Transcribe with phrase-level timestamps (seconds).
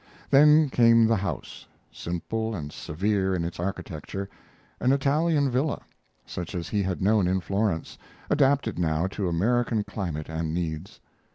[0.31, 4.27] Then came the house simple and severe in its architecture
[4.79, 5.83] an Italian villa,
[6.25, 10.99] such as he had known in Florence, adapted now to American climate and needs.